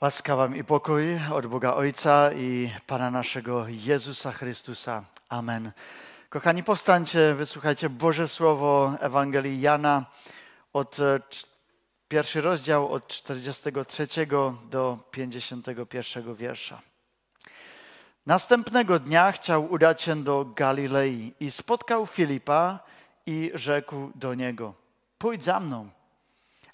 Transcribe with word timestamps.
Łaska 0.00 0.36
Wam 0.36 0.56
i 0.56 0.64
pokój 0.64 1.20
od 1.34 1.46
Boga 1.46 1.74
Ojca 1.74 2.32
i 2.32 2.70
Pana 2.86 3.10
naszego 3.10 3.66
Jezusa 3.68 4.32
Chrystusa. 4.32 5.04
Amen. 5.28 5.72
Kochani, 6.28 6.62
powstańcie, 6.62 7.34
wysłuchajcie 7.34 7.90
Boże 7.90 8.28
Słowo 8.28 8.92
Ewangelii 9.00 9.60
Jana 9.60 10.04
od 10.72 11.00
e, 11.00 11.20
pierwszy 12.08 12.40
rozdział 12.40 12.92
od 12.92 13.06
43 13.08 14.06
do 14.70 14.98
51 15.10 16.34
wiersza. 16.34 16.80
Następnego 18.26 18.98
dnia 18.98 19.32
chciał 19.32 19.72
udać 19.72 20.02
się 20.02 20.24
do 20.24 20.44
Galilei 20.44 21.34
i 21.40 21.50
spotkał 21.50 22.06
Filipa 22.06 22.78
i 23.26 23.50
rzekł 23.54 24.10
do 24.14 24.34
niego: 24.34 24.74
Pójdź 25.18 25.44
za 25.44 25.60
mną. 25.60 25.97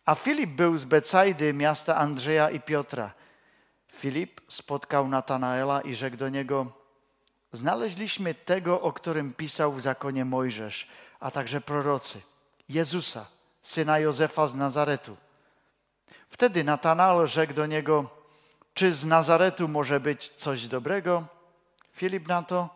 A 0.05 0.15
Filip 0.15 0.51
był 0.51 0.77
z 0.77 0.85
Becajdy, 0.85 1.53
miasta 1.53 1.97
Andrzeja 1.97 2.51
i 2.51 2.61
Piotra. 2.61 3.13
Filip 3.89 4.41
spotkał 4.49 5.09
Natanaela 5.09 5.81
i 5.81 5.95
rzekł 5.95 6.17
do 6.17 6.29
niego: 6.29 6.67
Znaleźliśmy 7.53 8.35
tego, 8.35 8.81
o 8.81 8.93
którym 8.93 9.33
pisał 9.33 9.73
w 9.73 9.81
zakonie 9.81 10.25
Mojżesz, 10.25 10.89
a 11.21 11.31
także 11.31 11.61
prorocy, 11.61 12.21
Jezusa, 12.69 13.27
syna 13.63 13.99
Józefa 13.99 14.47
z 14.47 14.55
Nazaretu. 14.55 15.17
Wtedy 16.29 16.65
Natanael 16.65 17.27
rzekł 17.27 17.53
do 17.53 17.67
niego: 17.67 18.11
Czy 18.75 18.95
z 18.95 19.05
Nazaretu 19.05 19.69
może 19.69 20.01
być 20.01 20.29
coś 20.29 20.67
dobrego? 20.67 21.25
Filip 21.93 22.29
na 22.29 22.43
to: 22.43 22.69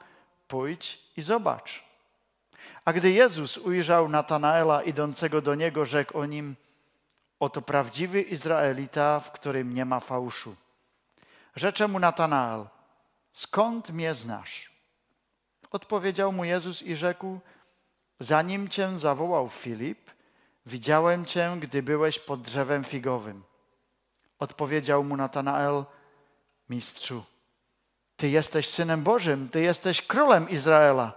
Pójdź 0.48 0.98
i 1.16 1.22
zobacz. 1.22 1.84
A 2.84 2.92
gdy 2.92 3.10
Jezus 3.10 3.58
ujrzał 3.58 4.08
Natanaela 4.08 4.82
idącego 4.82 5.40
do 5.40 5.54
niego, 5.54 5.84
rzekł 5.84 6.18
o 6.18 6.26
nim: 6.26 6.56
Oto 7.40 7.62
prawdziwy 7.62 8.22
Izraelita, 8.22 9.20
w 9.20 9.32
którym 9.32 9.74
nie 9.74 9.84
ma 9.84 10.00
fałszu. 10.00 10.56
Rzecze 11.56 11.88
mu 11.88 11.98
Natanael, 11.98 12.66
skąd 13.32 13.90
mnie 13.90 14.14
znasz? 14.14 14.72
Odpowiedział 15.70 16.32
mu 16.32 16.44
Jezus 16.44 16.82
i 16.82 16.96
rzekł, 16.96 17.40
zanim 18.20 18.68
cię 18.68 18.98
zawołał 18.98 19.48
Filip, 19.48 20.10
widziałem 20.66 21.24
cię, 21.24 21.56
gdy 21.60 21.82
byłeś 21.82 22.18
pod 22.18 22.42
drzewem 22.42 22.84
figowym. 22.84 23.44
Odpowiedział 24.38 25.04
mu 25.04 25.16
Natanael, 25.16 25.84
mistrzu, 26.70 27.24
ty 28.16 28.28
jesteś 28.28 28.68
Synem 28.68 29.02
Bożym, 29.02 29.48
ty 29.48 29.60
jesteś 29.60 30.02
Królem 30.02 30.50
Izraela. 30.50 31.12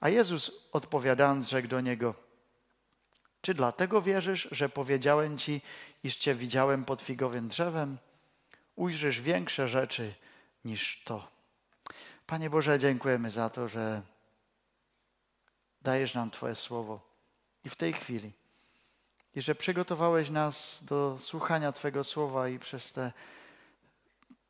A 0.00 0.08
Jezus 0.08 0.50
odpowiadając 0.72 1.48
rzekł 1.48 1.68
do 1.68 1.80
niego, 1.80 2.14
czy 3.44 3.54
dlatego 3.54 4.02
wierzysz, 4.02 4.48
że 4.50 4.68
powiedziałem 4.68 5.38
ci, 5.38 5.60
iż 6.04 6.16
cię 6.16 6.34
widziałem 6.34 6.84
pod 6.84 7.02
figowym 7.02 7.48
drzewem? 7.48 7.98
Ujrzysz 8.76 9.20
większe 9.20 9.68
rzeczy 9.68 10.14
niż 10.64 11.02
to. 11.04 11.28
Panie 12.26 12.50
Boże, 12.50 12.78
dziękujemy 12.78 13.30
za 13.30 13.50
to, 13.50 13.68
że 13.68 14.02
dajesz 15.82 16.14
nam 16.14 16.30
Twoje 16.30 16.54
słowo 16.54 17.00
i 17.64 17.68
w 17.68 17.76
tej 17.76 17.92
chwili. 17.92 18.32
I 19.34 19.42
że 19.42 19.54
przygotowałeś 19.54 20.30
nas 20.30 20.84
do 20.84 21.18
słuchania 21.18 21.72
Twojego 21.72 22.04
słowa 22.04 22.48
i 22.48 22.58
przez 22.58 22.92
te 22.92 23.12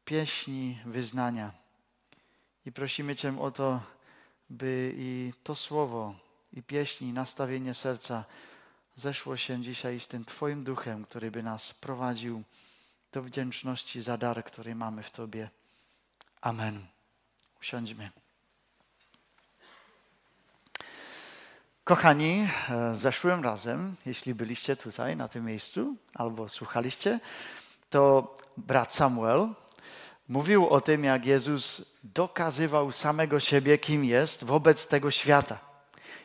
pieśni 0.04 0.78
wyznania. 0.86 1.52
I 2.66 2.72
prosimy 2.72 3.16
Cię 3.16 3.40
o 3.40 3.50
to, 3.50 3.80
by 4.50 4.94
i 4.96 5.32
to 5.44 5.54
słowo, 5.54 6.14
i 6.52 6.62
pieśni, 6.62 7.12
nastawienie 7.12 7.74
serca 7.74 8.24
zeszło 8.94 9.36
się 9.36 9.62
dzisiaj 9.62 10.00
z 10.00 10.08
tym 10.08 10.24
Twoim 10.24 10.64
duchem, 10.64 11.04
który 11.04 11.30
by 11.30 11.42
nas 11.42 11.74
prowadził 11.74 12.42
do 13.12 13.22
wdzięczności 13.22 14.02
za 14.02 14.18
dar, 14.18 14.44
który 14.44 14.74
mamy 14.74 15.02
w 15.02 15.10
Tobie. 15.10 15.50
Amen. 16.40 16.86
Usiądźmy. 17.60 18.10
Kochani, 21.84 22.48
e, 22.68 22.96
zeszłym 22.96 23.44
razem, 23.44 23.96
jeśli 24.06 24.34
byliście 24.34 24.76
tutaj 24.76 25.16
na 25.16 25.28
tym 25.28 25.44
miejscu 25.44 25.96
albo 26.14 26.48
słuchaliście, 26.48 27.20
to 27.90 28.36
brat 28.56 28.94
Samuel 28.94 29.48
mówił 30.28 30.68
o 30.68 30.80
tym, 30.80 31.04
jak 31.04 31.26
Jezus 31.26 31.84
dokazywał 32.04 32.92
samego 32.92 33.40
siebie, 33.40 33.78
kim 33.78 34.04
jest 34.04 34.44
wobec 34.44 34.88
tego 34.88 35.10
świata. 35.10 35.58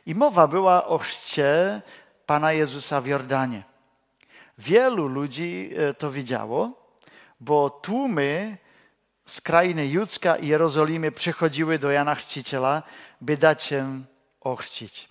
I 0.06 0.16
mowa 0.16 0.48
była 0.48 0.88
o 0.88 0.98
chrzcie 0.98 1.82
Pana 2.30 2.52
Jezusa 2.52 3.02
w 3.02 3.08
Jordanie. 3.08 3.64
Wielu 4.58 5.08
ludzi 5.08 5.70
e, 5.78 5.94
to 5.94 6.12
widziało, 6.12 6.72
bo 7.40 7.70
tłumy 7.70 8.58
z 9.26 9.42
krainy 9.42 9.88
Judzka 9.88 10.38
i 10.38 10.48
Jerozolimy 10.48 11.12
przychodziły 11.12 11.80
do 11.80 11.92
Jana 11.92 12.16
Chrzciciela, 12.16 12.84
by 13.22 13.38
dać 13.38 13.64
się 13.64 14.04
ochrzcić. 14.42 15.10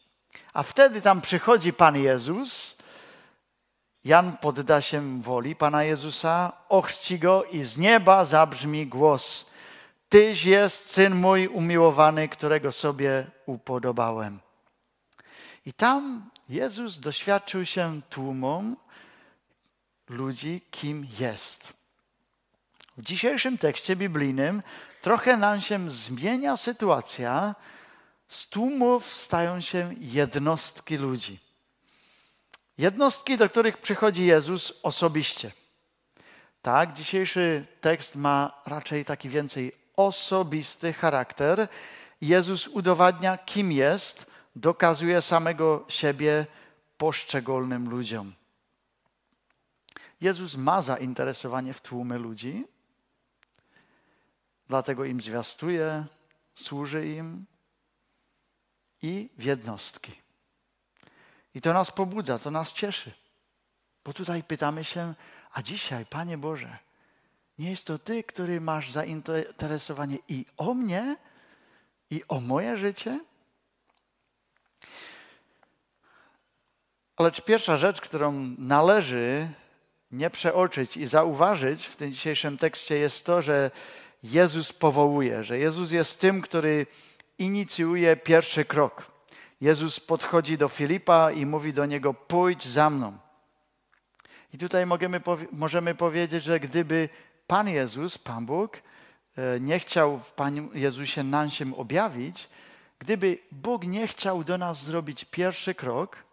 A 0.53 0.63
wtedy 0.63 1.03
tam 1.03 1.21
przychodzi 1.21 1.73
Pan 1.73 1.97
Jezus, 1.97 2.77
Jan 4.05 4.37
podda 4.37 4.81
się 4.83 5.23
woli 5.23 5.57
Pana 5.57 5.85
Jezusa, 5.85 6.53
ochrzci 6.69 7.19
go 7.19 7.45
i 7.45 7.63
z 7.63 7.79
nieba 7.79 8.25
zabrzmi 8.25 8.87
głos. 8.87 9.51
Tyś 10.09 10.45
jest 10.45 10.91
Syn 10.91 11.15
mój 11.15 11.47
umiłowany, 11.49 12.29
którego 12.29 12.73
sobie 12.73 13.27
upodobałem. 13.47 14.41
I 15.67 15.73
tam 15.73 16.31
Jezus 16.49 16.99
doświadczył 16.99 17.65
się 17.65 18.01
tłumom 18.11 18.77
ludzi, 20.09 20.61
kim 20.71 21.07
jest. 21.19 21.73
W 22.97 23.03
dzisiejszym 23.03 23.59
tekście 23.59 23.97
biblijnym 23.97 24.63
trochę 25.01 25.37
nam 25.37 25.61
się 25.61 25.91
zmienia 25.91 26.57
sytuacja. 26.57 27.55
Z 28.29 28.49
tłumów 28.49 29.13
stają 29.15 29.61
się 29.61 29.95
jednostki 29.99 30.97
ludzi. 30.97 31.39
Jednostki, 32.79 33.37
do 33.37 33.49
których 33.49 33.79
przychodzi 33.79 34.25
Jezus 34.27 34.73
osobiście. 34.83 35.53
Tak, 36.63 36.93
dzisiejszy 36.93 37.67
tekst 37.81 38.17
ma 38.17 38.63
raczej 38.67 39.05
taki 39.05 39.29
więcej 39.29 39.73
osobisty 39.97 40.93
charakter. 40.93 41.69
Jezus 42.21 42.69
udowadnia, 42.69 43.39
kim 43.39 43.73
jest, 43.73 44.31
dokazuje 44.61 45.23
samego 45.23 45.85
siebie 45.89 46.47
poszczególnym 46.97 47.91
ludziom. 47.91 48.35
Jezus 50.21 50.57
ma 50.57 50.83
zainteresowanie 50.83 51.75
w 51.75 51.81
tłumy 51.81 52.19
ludzi, 52.19 52.67
dlatego 54.67 55.05
im 55.05 55.21
zwiastuje, 55.21 56.07
służy 56.55 57.09
im 57.09 57.45
i 59.03 59.29
w 59.39 59.45
jednostki. 59.45 60.13
I 61.55 61.61
to 61.61 61.73
nas 61.73 61.91
pobudza, 61.91 62.39
to 62.39 62.51
nas 62.51 62.73
cieszy. 62.73 63.13
Bo 64.05 64.13
tutaj 64.13 64.43
pytamy 64.43 64.85
się, 64.85 65.15
a 65.53 65.63
dzisiaj, 65.63 66.07
Panie 66.07 66.39
Boże, 66.39 66.79
nie 67.59 67.71
jest 67.71 67.87
to 67.87 67.99
Ty, 67.99 68.25
który 68.25 68.61
masz 68.61 68.91
zainteresowanie 68.91 70.19
i 70.29 70.47
o 70.57 70.75
mnie, 70.75 71.17
i 72.11 72.23
o 72.29 72.41
moje 72.41 72.77
życie? 72.77 73.21
Lecz 77.19 77.41
pierwsza 77.41 77.79
rzecz, 77.79 78.01
którą 78.01 78.55
należy 78.59 79.49
nie 80.11 80.31
przeoczyć 80.31 80.97
i 80.97 81.07
zauważyć 81.07 81.87
w 81.87 81.97
tym 81.97 82.13
dzisiejszym 82.13 82.59
tekście 82.59 82.99
jest 82.99 83.27
to, 83.27 83.43
że 83.43 83.71
Jezus 84.23 84.73
powołuje, 84.73 85.45
że 85.45 85.59
Jezus 85.59 85.93
jest 85.93 86.21
tym, 86.21 86.41
który 86.41 86.87
inicjuje 87.39 88.17
pierwszy 88.17 88.65
krok. 88.65 89.07
Jezus 89.61 90.01
podchodzi 90.01 90.59
do 90.59 90.69
Filipa 90.69 91.33
i 91.33 91.47
mówi 91.47 91.73
do 91.73 91.87
niego: 91.87 92.15
Pójdź 92.15 92.67
za 92.67 92.91
mną. 92.91 93.19
I 94.55 94.59
tutaj 94.59 94.87
możemy, 94.87 95.21
możemy 95.53 95.95
powiedzieć, 95.95 96.45
że 96.45 96.61
gdyby 96.61 97.09
Pan 97.47 97.69
Jezus, 97.69 98.19
Pan 98.19 98.47
Bóg, 98.47 98.77
e, 99.37 99.61
nie 99.61 99.79
chciał 99.79 100.19
w 100.19 100.33
Panu 100.33 100.69
Jezusie 100.75 101.25
nam 101.25 101.51
się 101.51 101.77
objawić, 101.77 102.49
gdyby 102.99 103.39
Bóg 103.53 103.85
nie 103.85 104.09
chciał 104.09 104.45
do 104.45 104.59
nas 104.59 104.85
zrobić 104.85 105.25
pierwszy 105.25 105.75
krok, 105.75 106.28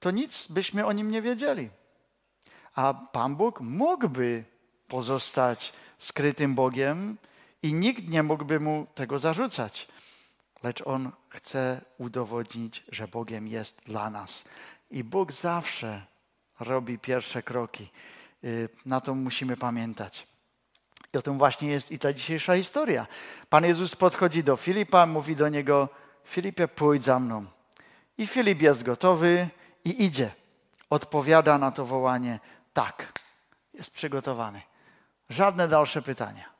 to 0.00 0.10
nic 0.10 0.46
byśmy 0.46 0.86
o 0.86 0.92
nim 0.92 1.10
nie 1.10 1.22
wiedzieli. 1.22 1.70
A 2.74 2.94
Pan 2.94 3.36
Bóg 3.36 3.60
mógłby 3.60 4.44
pozostać 4.88 5.72
skrytym 5.98 6.54
Bogiem 6.54 7.16
i 7.62 7.74
nikt 7.74 8.08
nie 8.08 8.22
mógłby 8.22 8.60
mu 8.60 8.86
tego 8.94 9.18
zarzucać. 9.18 9.88
Lecz 10.62 10.86
on 10.86 11.12
chce 11.28 11.80
udowodnić, 11.98 12.84
że 12.92 13.08
Bogiem 13.08 13.48
jest 13.48 13.82
dla 13.86 14.10
nas. 14.10 14.44
I 14.90 15.04
Bóg 15.04 15.32
zawsze 15.32 16.06
robi 16.60 16.98
pierwsze 16.98 17.42
kroki. 17.42 17.90
Y, 18.44 18.68
na 18.86 19.00
to 19.00 19.14
musimy 19.14 19.56
pamiętać. 19.56 20.26
I 21.14 21.18
o 21.18 21.22
tym 21.22 21.38
właśnie 21.38 21.68
jest 21.68 21.92
i 21.92 21.98
ta 21.98 22.12
dzisiejsza 22.12 22.56
historia. 22.56 23.06
Pan 23.48 23.64
Jezus 23.64 23.96
podchodzi 23.96 24.44
do 24.44 24.56
Filipa, 24.56 25.06
mówi 25.06 25.36
do 25.36 25.48
niego: 25.48 25.88
Filipie, 26.24 26.68
pójdź 26.68 27.04
za 27.04 27.20
mną. 27.20 27.46
I 28.18 28.26
Filip 28.26 28.62
jest 28.62 28.82
gotowy 28.82 29.48
i 29.84 30.04
idzie. 30.04 30.30
Odpowiada 30.90 31.58
na 31.58 31.70
to 31.70 31.86
wołanie: 31.86 32.40
Tak, 32.72 33.12
jest 33.74 33.90
przygotowany. 33.90 34.62
Żadne 35.28 35.68
dalsze 35.68 36.02
pytania. 36.02 36.50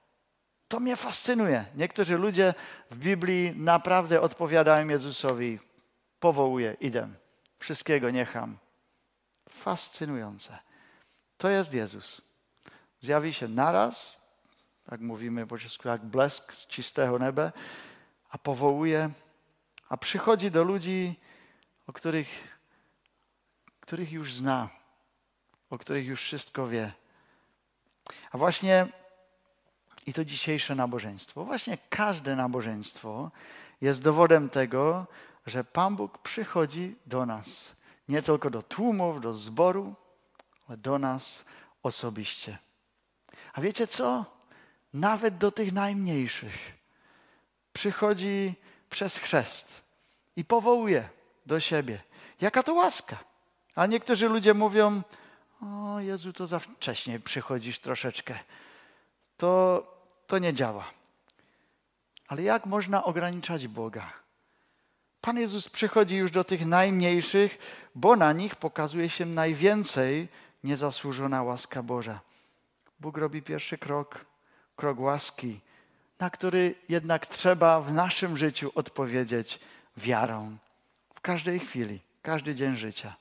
To 0.68 0.80
mnie 0.80 0.96
fascynuje. 0.96 1.64
Niektórzy 1.74 2.18
ludzie 2.18 2.54
w 2.90 2.98
Biblii 2.98 3.52
naprawdę 3.56 4.20
odpowiadają 4.20 4.88
Jezusowi: 4.88 5.58
powołuję, 6.20 6.76
idę, 6.80 7.08
wszystkiego 7.58 8.10
niecham. 8.10 8.58
Fascynujące. 9.48 10.58
To 11.38 11.48
jest 11.48 11.74
Jezus. 11.74 12.22
Zjawi 13.00 13.34
się 13.34 13.48
naraz, 13.48 14.20
jak 14.90 15.00
mówimy 15.00 15.46
po 15.46 15.58
czesku, 15.58 15.88
jak 15.88 16.04
blesk 16.04 16.52
z 16.52 16.66
czystego 16.66 17.18
nieba, 17.18 17.52
a 18.30 18.38
powołuje, 18.38 19.10
a 19.88 19.96
przychodzi 19.96 20.50
do 20.50 20.64
ludzi, 20.64 21.14
o 21.86 21.92
których, 21.92 22.58
których 23.90 24.12
już 24.12 24.34
zna, 24.34 24.68
o 25.70 25.78
których 25.78 26.06
już 26.06 26.22
wszystko 26.22 26.66
wie. 26.66 26.92
A 28.32 28.38
właśnie 28.38 28.86
i 30.06 30.12
to 30.12 30.24
dzisiejsze 30.24 30.74
nabożeństwo, 30.74 31.44
właśnie 31.44 31.78
każde 31.88 32.36
nabożeństwo 32.36 33.30
jest 33.80 34.02
dowodem 34.02 34.50
tego, 34.50 35.06
że 35.46 35.64
Pan 35.64 35.96
Bóg 35.96 36.18
przychodzi 36.18 36.96
do 37.06 37.26
nas. 37.26 37.76
Nie 38.08 38.22
tylko 38.22 38.50
do 38.50 38.62
tłumów, 38.62 39.20
do 39.20 39.34
zboru, 39.34 39.94
ale 40.68 40.76
do 40.76 40.98
nas 40.98 41.44
osobiście. 41.82 42.58
A 43.52 43.60
wiecie 43.60 43.86
co? 43.86 44.24
Nawet 44.92 45.38
do 45.38 45.50
tych 45.50 45.72
najmniejszych 45.72 46.58
przychodzi 47.72 48.54
przez 48.90 49.18
chrzest 49.18 49.82
i 50.36 50.44
powołuje 50.44 51.08
do 51.46 51.60
siebie. 51.60 52.00
Jaka 52.40 52.62
to 52.62 52.74
łaska. 52.74 53.29
A 53.74 53.86
niektórzy 53.86 54.28
ludzie 54.28 54.54
mówią, 54.54 55.02
o 55.62 56.00
Jezu, 56.00 56.32
to 56.32 56.46
za 56.46 56.58
wcześnie 56.58 57.20
przychodzisz 57.20 57.78
troszeczkę. 57.78 58.38
To, 59.36 59.82
to 60.26 60.38
nie 60.38 60.52
działa. 60.52 60.84
Ale 62.28 62.42
jak 62.42 62.66
można 62.66 63.04
ograniczać 63.04 63.68
Boga? 63.68 64.12
Pan 65.20 65.38
Jezus 65.38 65.68
przychodzi 65.68 66.16
już 66.16 66.30
do 66.30 66.44
tych 66.44 66.66
najmniejszych, 66.66 67.58
bo 67.94 68.16
na 68.16 68.32
nich 68.32 68.56
pokazuje 68.56 69.10
się 69.10 69.26
najwięcej 69.26 70.28
niezasłużona 70.64 71.42
łaska 71.42 71.82
Boża. 71.82 72.20
Bóg 73.00 73.18
robi 73.18 73.42
pierwszy 73.42 73.78
krok, 73.78 74.24
krok 74.76 75.00
łaski, 75.00 75.60
na 76.18 76.30
który 76.30 76.74
jednak 76.88 77.26
trzeba 77.26 77.80
w 77.80 77.92
naszym 77.92 78.36
życiu 78.36 78.72
odpowiedzieć 78.74 79.60
wiarą. 79.96 80.56
W 81.14 81.20
każdej 81.20 81.60
chwili, 81.60 82.00
każdy 82.22 82.54
dzień 82.54 82.76
życia. 82.76 83.14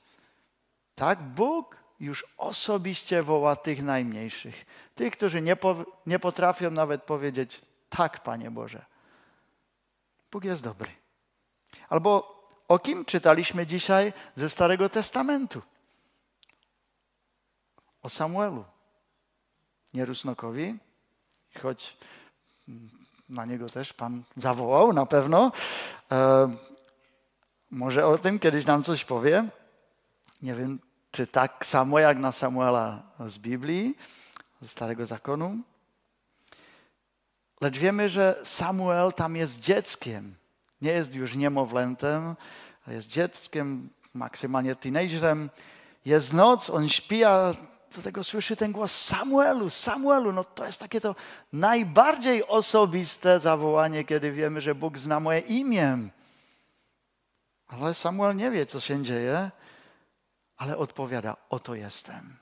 Tak, 1.00 1.22
Bóg 1.22 1.76
już 2.00 2.26
osobiście 2.36 3.22
woła 3.22 3.56
tych 3.56 3.82
najmniejszych, 3.82 4.66
tych, 4.94 5.12
którzy 5.12 5.42
nie, 5.42 5.56
po, 5.56 5.84
nie 6.06 6.18
potrafią 6.18 6.70
nawet 6.70 7.02
powiedzieć 7.02 7.62
tak, 7.90 8.22
Panie 8.22 8.50
Boże. 8.50 8.84
Bóg 10.32 10.44
jest 10.44 10.64
dobry. 10.64 10.90
Albo 11.88 12.42
o 12.68 12.78
kim 12.78 13.04
czytaliśmy 13.04 13.66
dzisiaj 13.66 14.12
ze 14.34 14.50
Starego 14.50 14.88
Testamentu? 14.88 15.62
O 18.02 18.08
Samuelu. 18.08 18.64
Nie 19.94 20.04
Rusnokowi, 20.04 20.78
choć 21.62 21.96
na 23.28 23.44
niego 23.44 23.68
też 23.68 23.92
Pan 23.92 24.22
zawołał 24.36 24.92
na 24.92 25.06
pewno. 25.06 25.52
E, 26.12 26.56
może 27.70 28.06
o 28.06 28.18
tym 28.18 28.38
kiedyś 28.38 28.66
nam 28.66 28.82
coś 28.82 29.04
powie. 29.04 29.48
Nie 30.42 30.54
wiem, 30.54 30.78
czy 31.10 31.26
tak 31.26 31.66
samo 31.66 31.98
jak 31.98 32.18
na 32.18 32.32
Samuela 32.32 33.02
z 33.26 33.38
Biblii, 33.38 33.96
ze 34.60 34.68
Starego 34.68 35.06
Zakonu. 35.06 35.58
Lecz 37.60 37.78
wiemy, 37.78 38.08
że 38.08 38.38
Samuel 38.42 39.12
tam 39.12 39.36
jest 39.36 39.60
dzieckiem. 39.60 40.34
Nie 40.82 40.92
jest 40.92 41.14
już 41.14 41.36
niemowlętem, 41.36 42.36
ale 42.86 42.96
jest 42.96 43.08
dzieckiem, 43.08 43.90
maksymalnie 44.14 44.76
teenagerem. 44.76 45.50
Jest 46.04 46.32
noc, 46.32 46.70
on 46.70 46.88
śpi, 46.88 47.24
a 47.24 47.54
do 47.96 48.02
tego 48.02 48.24
słyszy 48.24 48.56
ten 48.56 48.72
głos 48.72 48.92
Samuelu, 48.92 49.70
Samuelu. 49.70 50.32
No 50.32 50.44
to 50.44 50.66
jest 50.66 50.80
takie 50.80 51.00
to 51.00 51.14
najbardziej 51.52 52.46
osobiste 52.46 53.40
zawołanie, 53.40 54.04
kiedy 54.04 54.32
wiemy, 54.32 54.60
że 54.60 54.74
Bóg 54.74 54.98
zna 54.98 55.20
moje 55.20 55.40
imię. 55.40 55.98
Ale 57.68 57.94
Samuel 57.94 58.36
nie 58.36 58.50
wie, 58.50 58.66
co 58.66 58.80
się 58.80 59.02
dzieje, 59.02 59.50
ale 60.60 60.76
odpowiada: 60.76 61.36
Oto 61.50 61.74
jestem. 61.74 62.36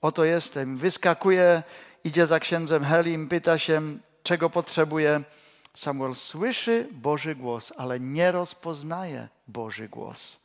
Oto 0.00 0.24
jestem. 0.24 0.76
Wyskakuje, 0.76 1.62
idzie 2.04 2.26
za 2.26 2.40
księdzem 2.40 2.84
Helim, 2.84 3.28
pyta 3.28 3.58
się, 3.58 3.98
czego 4.22 4.50
potrzebuje. 4.50 5.22
Samuel 5.74 6.14
słyszy 6.14 6.88
Boży 6.92 7.34
głos, 7.34 7.72
ale 7.76 8.00
nie 8.00 8.32
rozpoznaje 8.32 9.28
Boży 9.48 9.88
głos. 9.88 10.40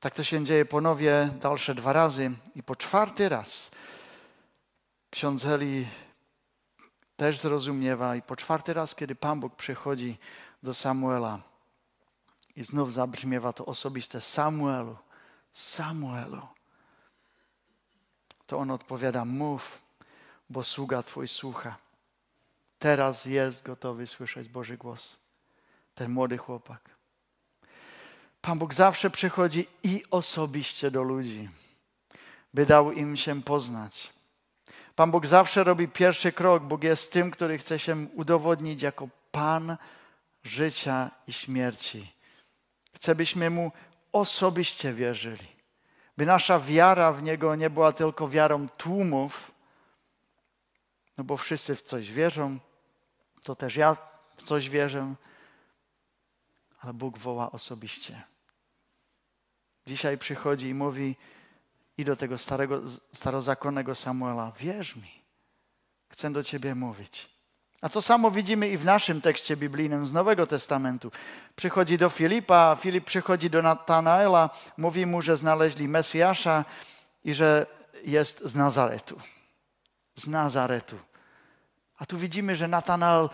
Tak 0.00 0.14
to 0.14 0.24
się 0.24 0.44
dzieje 0.44 0.64
ponownie 0.64 1.28
dalsze 1.40 1.74
dwa 1.74 1.92
razy 1.92 2.30
i 2.54 2.62
po 2.62 2.76
czwarty 2.76 3.28
raz 3.28 3.70
ksiądz 5.10 5.44
Heli 5.44 5.88
też 7.16 7.38
zrozumiewa 7.38 8.16
i 8.16 8.22
po 8.22 8.36
czwarty 8.36 8.74
raz, 8.74 8.94
kiedy 8.94 9.14
Pan 9.14 9.40
Bóg 9.40 9.56
przychodzi 9.56 10.18
do 10.62 10.74
Samuela 10.74 11.49
i 12.56 12.64
znów 12.64 12.92
zabrzmiewa 12.92 13.52
to 13.52 13.66
osobiste 13.66 14.20
Samuelu, 14.20 14.96
Samuelu, 15.52 16.48
to 18.46 18.58
on 18.58 18.70
odpowiada, 18.70 19.24
mów, 19.24 19.82
bo 20.50 20.64
sługa 20.64 21.02
Twój 21.02 21.28
słucha. 21.28 21.76
Teraz 22.78 23.24
jest 23.24 23.66
gotowy 23.66 24.06
słyszeć 24.06 24.48
Boży 24.48 24.76
głos. 24.76 25.18
Ten 25.94 26.10
młody 26.10 26.38
chłopak. 26.38 26.90
Pan 28.40 28.58
Bóg 28.58 28.74
zawsze 28.74 29.10
przychodzi 29.10 29.66
i 29.82 30.04
osobiście 30.10 30.90
do 30.90 31.02
ludzi, 31.02 31.48
by 32.54 32.66
dał 32.66 32.92
im 32.92 33.16
się 33.16 33.42
poznać. 33.42 34.12
Pan 34.96 35.10
Bóg 35.10 35.26
zawsze 35.26 35.64
robi 35.64 35.88
pierwszy 35.88 36.32
krok. 36.32 36.62
Bóg 36.62 36.84
jest 36.84 37.12
tym, 37.12 37.30
który 37.30 37.58
chce 37.58 37.78
się 37.78 38.06
udowodnić 38.14 38.82
jako 38.82 39.08
Pan 39.32 39.76
życia 40.44 41.10
i 41.26 41.32
śmierci. 41.32 42.12
Chce, 43.00 43.14
byśmy 43.14 43.50
Mu 43.50 43.72
osobiście 44.12 44.92
wierzyli. 44.92 45.48
By 46.16 46.26
nasza 46.26 46.60
wiara 46.60 47.12
w 47.12 47.22
Niego 47.22 47.56
nie 47.56 47.70
była 47.70 47.92
tylko 47.92 48.28
wiarą 48.28 48.68
tłumów, 48.68 49.52
no 51.18 51.24
bo 51.24 51.36
wszyscy 51.36 51.76
w 51.76 51.82
coś 51.82 52.12
wierzą, 52.12 52.58
to 53.44 53.56
też 53.56 53.76
ja 53.76 53.96
w 54.36 54.42
coś 54.42 54.68
wierzę, 54.68 55.14
ale 56.80 56.92
Bóg 56.94 57.18
woła 57.18 57.52
osobiście. 57.52 58.22
Dzisiaj 59.86 60.18
przychodzi 60.18 60.68
i 60.68 60.74
mówi 60.74 61.16
i 61.98 62.04
do 62.04 62.16
tego 62.16 62.38
starego, 62.38 62.82
starozakonnego 63.12 63.94
Samuela, 63.94 64.52
wierz 64.58 64.96
mi, 64.96 65.22
chcę 66.08 66.32
do 66.32 66.42
ciebie 66.42 66.74
mówić. 66.74 67.39
A 67.80 67.88
to 67.88 68.02
samo 68.02 68.30
widzimy 68.30 68.68
i 68.68 68.76
w 68.76 68.84
naszym 68.84 69.20
tekście 69.20 69.56
biblijnym 69.56 70.06
z 70.06 70.12
Nowego 70.12 70.46
Testamentu. 70.46 71.12
Przychodzi 71.56 71.98
do 71.98 72.08
Filipa, 72.08 72.76
Filip 72.80 73.04
przychodzi 73.04 73.50
do 73.50 73.62
Natanaela, 73.62 74.50
mówi 74.76 75.06
mu, 75.06 75.22
że 75.22 75.36
znaleźli 75.36 75.88
Mesjasza 75.88 76.64
i 77.24 77.34
że 77.34 77.66
jest 78.04 78.40
z 78.44 78.54
Nazaretu. 78.54 79.20
Z 80.14 80.26
Nazaretu. 80.26 80.98
A 81.98 82.06
tu 82.06 82.18
widzimy, 82.18 82.54
że 82.54 82.68
Natanael 82.68 83.28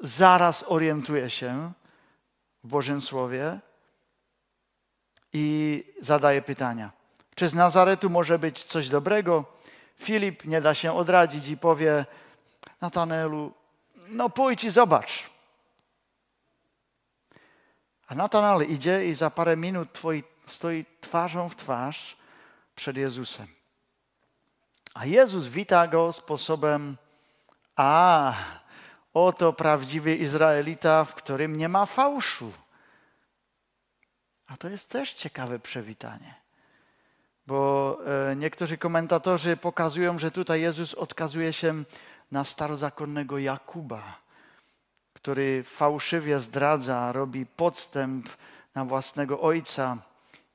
zaraz 0.00 0.64
orientuje 0.68 1.30
się 1.30 1.72
w 2.64 2.68
Bożym 2.68 3.00
Słowie 3.00 3.58
i 5.32 5.84
zadaje 6.00 6.42
pytania. 6.42 6.92
Czy 7.34 7.48
z 7.48 7.54
Nazaretu 7.54 8.10
może 8.10 8.38
być 8.38 8.64
coś 8.64 8.88
dobrego? 8.88 9.44
Filip 9.96 10.44
nie 10.44 10.60
da 10.60 10.74
się 10.74 10.92
odradzić 10.92 11.48
i 11.48 11.56
powie 11.56 12.04
Natanaelu, 12.80 13.52
no 14.08 14.30
pójdź 14.30 14.64
i 14.64 14.70
zobacz. 14.70 15.30
A 18.06 18.14
Natanael 18.14 18.68
idzie 18.68 19.06
i 19.06 19.14
za 19.14 19.30
parę 19.30 19.56
minut 19.56 19.92
twoi, 19.92 20.24
stoi 20.46 20.84
twarzą 21.00 21.48
w 21.48 21.56
twarz 21.56 22.16
przed 22.74 22.96
Jezusem. 22.96 23.46
A 24.94 25.06
Jezus 25.06 25.46
wita 25.46 25.86
go 25.86 26.12
sposobem, 26.12 26.96
a 27.76 28.34
oto 29.14 29.52
prawdziwy 29.52 30.16
Izraelita, 30.16 31.04
w 31.04 31.14
którym 31.14 31.56
nie 31.56 31.68
ma 31.68 31.86
fałszu. 31.86 32.52
A 34.46 34.56
to 34.56 34.68
jest 34.68 34.90
też 34.90 35.14
ciekawe 35.14 35.58
przewitanie. 35.58 36.34
Bo 37.46 37.98
e, 38.30 38.36
niektórzy 38.36 38.78
komentatorzy 38.78 39.56
pokazują, 39.56 40.18
że 40.18 40.30
tutaj 40.30 40.60
Jezus 40.60 40.94
odkazuje 40.94 41.52
się 41.52 41.84
na 42.30 42.44
starozakonnego 42.44 43.38
Jakuba, 43.38 44.02
który 45.12 45.62
fałszywie 45.62 46.40
zdradza, 46.40 47.12
robi 47.12 47.46
podstęp 47.46 48.28
na 48.74 48.84
własnego 48.84 49.40
ojca 49.40 49.98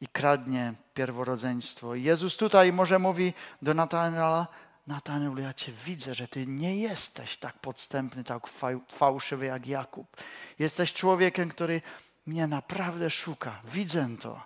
i 0.01 0.07
kradnie 0.07 0.73
pierworodzeństwo. 0.93 1.95
Jezus 1.95 2.37
tutaj 2.37 2.73
może 2.73 2.99
mówi 2.99 3.33
do 3.61 3.73
Natanaela, 3.73 4.47
Natanael, 4.87 5.37
ja 5.37 5.53
Cię 5.53 5.71
widzę, 5.85 6.15
że 6.15 6.27
Ty 6.27 6.47
nie 6.47 6.77
jesteś 6.77 7.37
tak 7.37 7.59
podstępny, 7.59 8.23
tak 8.23 8.47
fałszywy 8.89 9.45
jak 9.45 9.67
Jakub. 9.67 10.17
Jesteś 10.59 10.93
człowiekiem, 10.93 11.49
który 11.49 11.81
mnie 12.25 12.47
naprawdę 12.47 13.09
szuka. 13.09 13.61
Widzę 13.63 14.07
to. 14.21 14.41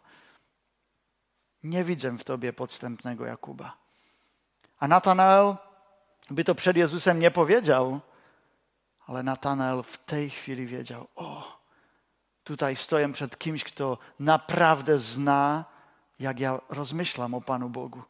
Nie 1.64 1.84
widzę 1.84 2.18
w 2.18 2.24
Tobie 2.24 2.54
podstępnego 2.54 3.26
Jakuba. 3.26 3.78
A 4.80 4.88
Natanael 4.88 5.56
by 6.30 6.44
to 6.44 6.56
przed 6.56 6.78
Jezusem 6.78 7.20
nie 7.20 7.32
powiedział, 7.32 8.00
ale 9.08 9.24
Natanael 9.24 9.84
w 9.84 9.98
tej 9.98 10.30
chwili 10.30 10.66
wiedział, 10.68 11.08
o, 11.16 11.60
tutaj 12.44 12.76
stoję 12.76 13.12
przed 13.14 13.38
kimś, 13.38 13.64
kto 13.64 13.98
naprawdę 14.20 14.98
zna, 14.98 15.66
jak 16.20 16.40
ja 16.40 16.62
rozmyślam 16.70 17.34
o 17.34 17.42
Panu 17.42 17.70
Bogu. 17.70 18.04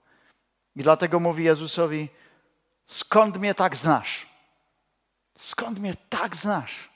I 0.75 0.83
dlatego 0.83 1.19
mówi 1.19 1.43
Jezusowi, 1.43 2.09
skąd 2.85 3.37
mnie 3.37 3.55
tak 3.55 3.75
znasz? 3.75 4.27
Skąd 5.37 5.79
mnie 5.79 5.93
tak 6.09 6.35
znasz? 6.35 6.89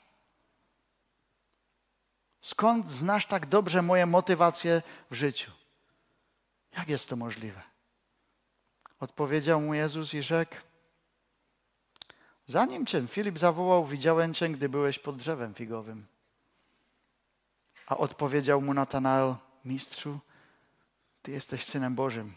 Skąd 2.40 2.90
znasz 2.90 3.26
tak 3.26 3.46
dobrze 3.46 3.82
moje 3.82 4.06
motywacje 4.06 4.82
w 5.10 5.14
życiu? 5.14 5.50
Jak 6.76 6.88
jest 6.88 7.08
to 7.08 7.16
możliwe? 7.16 7.62
Odpowiedział 9.00 9.60
mu 9.60 9.74
Jezus 9.74 10.14
i 10.14 10.22
rzekł, 10.22 10.54
zanim 12.50 12.86
cię 12.86 13.06
Filip 13.06 13.38
zawołał, 13.38 13.86
widziałem 13.86 14.34
cię, 14.34 14.48
gdy 14.48 14.68
byłeś 14.68 14.98
pod 14.98 15.16
drzewem 15.16 15.54
figowym. 15.54 16.06
A 17.86 17.96
odpowiedział 17.96 18.60
mu 18.60 18.74
Natanael, 18.74 19.34
mistrzu, 19.64 20.18
ty 21.22 21.32
jesteś 21.32 21.64
Synem 21.64 21.94
Bożym. 21.94 22.34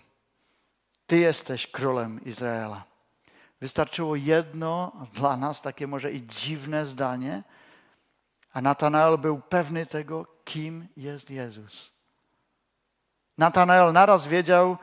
Ty 1.08 1.18
jesteś 1.18 1.68
królem 1.68 2.26
Izraela. 2.26 2.84
Wystarczyło 3.62 4.16
jedno 4.16 4.92
dla 5.14 5.38
nas, 5.38 5.62
takie 5.62 5.88
może 5.88 6.12
i 6.12 6.28
dziwne 6.28 6.86
zdanie, 6.86 7.44
a 8.54 8.62
Natanael 8.62 9.18
był 9.18 9.42
pewny 9.42 9.86
tego, 9.86 10.26
kim 10.46 10.88
jest 10.98 11.30
Jezus. 11.30 11.92
Natanael 13.38 13.94
naraz 13.94 14.28
wiedział, 14.28 14.78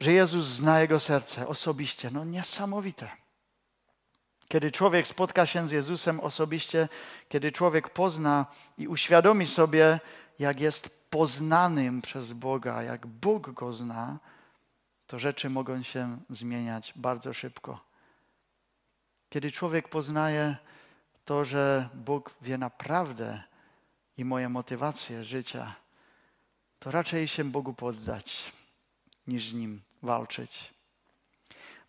że 0.00 0.12
Jezus 0.12 0.46
zna 0.46 0.80
jego 0.80 1.00
serce 1.00 1.48
osobiście. 1.48 2.10
No 2.10 2.24
niesamowite. 2.24 3.21
Kiedy 4.52 4.70
człowiek 4.70 5.06
spotka 5.06 5.46
się 5.46 5.66
z 5.66 5.70
Jezusem 5.70 6.20
osobiście, 6.20 6.88
kiedy 7.28 7.52
człowiek 7.52 7.90
pozna 7.90 8.46
i 8.78 8.88
uświadomi 8.88 9.46
sobie, 9.46 10.00
jak 10.38 10.60
jest 10.60 11.10
poznanym 11.10 12.02
przez 12.02 12.32
Boga, 12.32 12.82
jak 12.82 13.06
Bóg 13.06 13.50
go 13.50 13.72
zna, 13.72 14.18
to 15.06 15.18
rzeczy 15.18 15.50
mogą 15.50 15.82
się 15.82 16.18
zmieniać 16.30 16.92
bardzo 16.96 17.32
szybko. 17.32 17.80
Kiedy 19.30 19.52
człowiek 19.52 19.88
poznaje 19.88 20.56
to, 21.24 21.44
że 21.44 21.88
Bóg 21.94 22.34
wie 22.42 22.58
naprawdę 22.58 23.42
i 24.18 24.24
moje 24.24 24.48
motywacje 24.48 25.24
życia, 25.24 25.74
to 26.78 26.90
raczej 26.90 27.28
się 27.28 27.44
Bogu 27.44 27.74
poddać, 27.74 28.52
niż 29.26 29.48
z 29.48 29.54
Nim 29.54 29.80
walczyć. 30.02 30.81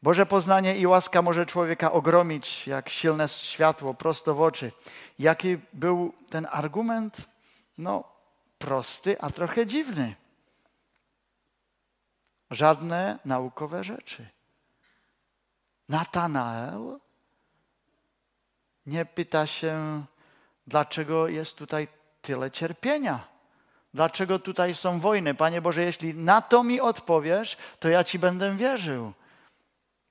Boże 0.04 0.26
poznanie 0.26 0.78
i 0.78 0.88
łaska 0.88 1.22
może 1.22 1.46
człowieka 1.46 1.92
ogromić 1.92 2.68
jak 2.68 2.90
silne 2.90 3.28
światło 3.28 3.94
prosto 3.94 4.36
w 4.36 4.42
oczy. 4.42 4.72
Jaki 5.20 5.58
był 5.74 6.14
ten 6.30 6.48
argument? 6.52 7.28
No, 7.78 8.04
prosty, 8.58 9.22
a 9.22 9.30
trochę 9.30 9.66
dziwny. 9.66 10.16
Żadne 12.52 13.20
naukowe 13.26 13.84
rzeczy. 13.84 14.30
Natanael 15.90 17.00
nie 18.86 19.06
pyta 19.06 19.48
się, 19.48 20.04
dlaczego 20.68 21.28
jest 21.28 21.58
tutaj 21.58 21.88
tyle 22.22 22.52
cierpienia. 22.52 23.28
Dlaczego 23.94 24.40
tutaj 24.40 24.76
są 24.76 25.00
wojny? 25.00 25.36
Panie 25.36 25.62
Boże, 25.62 25.84
jeśli 25.84 26.14
na 26.14 26.42
to 26.42 26.64
mi 26.64 26.82
odpowiesz, 26.82 27.58
to 27.80 27.90
ja 27.90 28.04
Ci 28.04 28.20
będę 28.20 28.58
wierzył. 28.58 29.14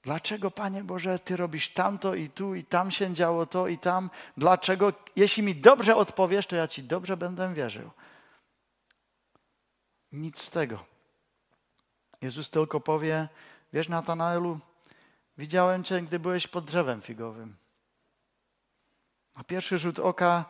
Dlaczego, 0.02 0.50
Panie 0.50 0.84
Boże, 0.84 1.18
Ty 1.18 1.36
robisz 1.36 1.68
tamto 1.68 2.14
i 2.14 2.28
tu 2.28 2.54
i 2.54 2.64
tam 2.64 2.90
się 2.90 3.14
działo 3.14 3.46
to 3.46 3.68
i 3.68 3.78
tam? 3.78 4.10
Dlaczego? 4.36 4.92
Jeśli 5.16 5.42
mi 5.42 5.54
dobrze 5.54 5.96
odpowiesz, 5.96 6.46
to 6.46 6.56
ja 6.56 6.68
Ci 6.68 6.82
dobrze 6.82 7.16
będę 7.16 7.54
wierzył. 7.54 7.90
Nic 10.12 10.38
z 10.42 10.50
tego. 10.50 10.84
Jezus 12.20 12.50
tylko 12.50 12.80
powie, 12.80 13.28
wiesz 13.72 13.88
Natanaelu, 13.88 14.58
widziałem 15.38 15.84
Cię, 15.84 16.02
gdy 16.02 16.18
byłeś 16.18 16.46
pod 16.46 16.64
drzewem 16.64 17.02
figowym. 17.02 17.56
Na 19.36 19.44
pierwszy 19.44 19.78
rzut 19.78 19.98
oka 19.98 20.44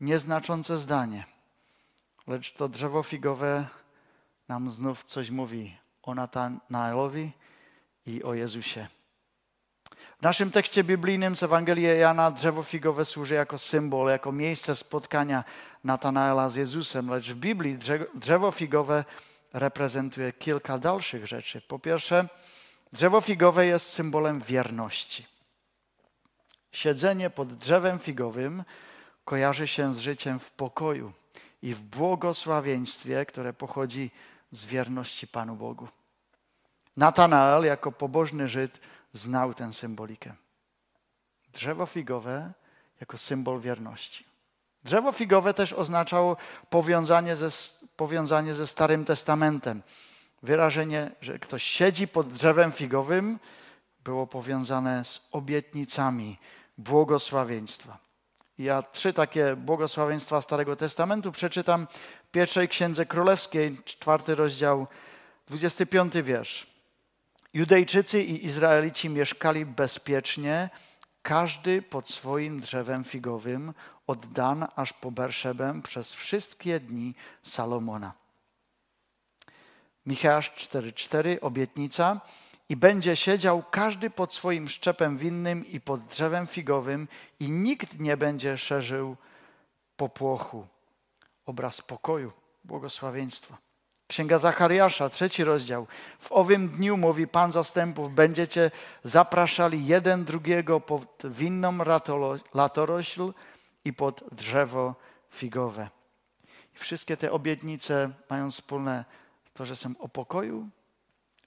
nieznaczące 0.00 0.78
zdanie, 0.78 1.24
lecz 2.26 2.52
to 2.52 2.68
drzewo 2.68 3.02
figowe 3.02 3.68
nam 4.48 4.70
znów 4.70 5.04
coś 5.04 5.30
mówi 5.30 5.76
o 6.02 6.14
Natanaelowi 6.14 7.32
i 8.06 8.22
o 8.22 8.34
Jezusie. 8.34 8.86
W 10.18 10.22
naszym 10.22 10.50
tekście 10.50 10.84
biblijnym 10.84 11.36
z 11.36 11.42
Ewangelii 11.42 11.84
Jana 11.84 12.30
drzewo 12.30 12.62
figowe 12.62 13.04
służy 13.04 13.34
jako 13.34 13.58
symbol, 13.58 14.08
jako 14.08 14.32
miejsce 14.32 14.76
spotkania 14.76 15.44
Natanaela 15.84 16.48
z 16.48 16.54
Jezusem, 16.54 17.10
lecz 17.10 17.30
w 17.30 17.34
Biblii 17.34 17.78
drzewo 18.14 18.50
figowe 18.50 19.04
reprezentuje 19.52 20.32
kilka 20.32 20.78
dalszych 20.78 21.26
rzeczy. 21.26 21.60
Po 21.60 21.78
pierwsze, 21.78 22.28
drzewo 22.92 23.20
figowe 23.20 23.66
jest 23.66 23.86
symbolem 23.86 24.40
wierności. 24.40 25.26
Siedzenie 26.72 27.30
pod 27.30 27.54
drzewem 27.54 27.98
figowym 27.98 28.64
kojarzy 29.24 29.68
się 29.68 29.94
z 29.94 29.98
życiem 29.98 30.38
w 30.38 30.52
pokoju 30.52 31.12
i 31.62 31.74
w 31.74 31.80
błogosławieństwie, 31.80 33.26
które 33.26 33.52
pochodzi 33.52 34.10
z 34.50 34.64
wierności 34.64 35.26
Panu 35.26 35.56
Bogu. 35.56 35.88
Natanael 36.96 37.64
jako 37.64 37.92
pobożny 37.92 38.48
Żyd 38.48 38.80
znał 39.12 39.54
tę 39.54 39.72
symbolikę. 39.72 40.34
Drzewo 41.52 41.86
figowe 41.86 42.52
jako 43.00 43.18
symbol 43.18 43.60
wierności. 43.60 44.24
Drzewo 44.84 45.12
figowe 45.12 45.54
też 45.54 45.72
oznaczało 45.72 46.36
powiązanie 46.70 47.36
ze, 47.36 47.48
powiązanie 47.96 48.54
ze 48.54 48.66
Starym 48.66 49.04
Testamentem. 49.04 49.82
Wyrażenie, 50.42 51.10
że 51.20 51.38
ktoś 51.38 51.62
siedzi 51.62 52.08
pod 52.08 52.32
drzewem 52.32 52.72
figowym, 52.72 53.38
było 54.04 54.26
powiązane 54.26 55.04
z 55.04 55.28
obietnicami 55.32 56.38
błogosławieństwa. 56.78 57.98
Ja 58.58 58.82
trzy 58.82 59.12
takie 59.12 59.56
błogosławieństwa 59.56 60.40
Starego 60.40 60.76
Testamentu 60.76 61.32
przeczytam 61.32 61.86
w 62.28 62.30
pierwszej 62.30 62.68
Księdze 62.68 63.06
Królewskiej, 63.06 63.78
czwarty 63.84 64.34
rozdział, 64.34 64.86
25 65.48 66.14
wiersz. 66.14 66.71
Judejczycy 67.54 68.22
i 68.22 68.44
Izraelici 68.44 69.08
mieszkali 69.08 69.66
bezpiecznie, 69.66 70.70
każdy 71.22 71.82
pod 71.82 72.10
swoim 72.10 72.60
drzewem 72.60 73.04
figowym, 73.04 73.74
od 74.06 74.26
Dan 74.26 74.66
aż 74.76 74.92
po 74.92 75.10
Berszebę 75.10 75.82
przez 75.82 76.14
wszystkie 76.14 76.80
dni 76.80 77.14
Salomona. 77.42 78.12
Micheasz 80.06 80.50
4:4 80.50 81.38
obietnica 81.40 82.20
i 82.68 82.76
będzie 82.76 83.16
siedział 83.16 83.62
każdy 83.70 84.10
pod 84.10 84.34
swoim 84.34 84.68
szczepem 84.68 85.16
winnym 85.16 85.66
i 85.66 85.80
pod 85.80 86.06
drzewem 86.06 86.46
figowym 86.46 87.08
i 87.40 87.50
nikt 87.50 87.98
nie 87.98 88.16
będzie 88.16 88.58
szerzył 88.58 89.16
popłochu. 89.96 90.66
Obraz 91.46 91.80
pokoju, 91.80 92.32
błogosławieństwa. 92.64 93.71
Księga 94.12 94.38
Zachariasza, 94.38 95.08
trzeci 95.08 95.44
rozdział. 95.44 95.86
W 96.20 96.32
owym 96.32 96.68
dniu, 96.68 96.96
mówi 96.96 97.26
Pan 97.26 97.52
zastępów, 97.52 98.14
będziecie 98.14 98.70
zapraszali 99.04 99.86
jeden 99.86 100.24
drugiego 100.24 100.80
pod 100.80 101.22
winną 101.24 101.78
latorośl 102.54 103.32
i 103.84 103.92
pod 103.92 104.24
drzewo 104.32 104.94
figowe. 105.30 105.88
I 106.76 106.78
wszystkie 106.78 107.16
te 107.16 107.32
obietnice 107.32 108.10
mają 108.30 108.50
wspólne 108.50 109.04
to, 109.54 109.66
że 109.66 109.76
są 109.76 109.94
o 109.98 110.08
pokoju, 110.08 110.68